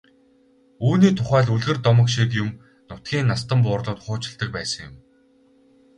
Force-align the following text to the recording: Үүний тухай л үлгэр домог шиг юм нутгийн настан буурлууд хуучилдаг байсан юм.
Үүний 0.87 1.11
тухай 1.17 1.41
л 1.45 1.53
үлгэр 1.55 1.77
домог 1.85 2.07
шиг 2.15 2.29
юм 2.43 2.49
нутгийн 2.89 3.27
настан 3.31 3.59
буурлууд 3.63 3.99
хуучилдаг 4.03 4.49
байсан 4.55 4.81
юм. 4.89 4.93